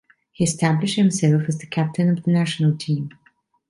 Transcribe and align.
He 0.31 0.45
established 0.45 0.95
himself 0.95 1.43
as 1.47 1.59
the 1.59 1.67
captain 1.67 2.09
of 2.09 2.23
the 2.23 2.31
national 2.31 2.75
team. 2.75 3.11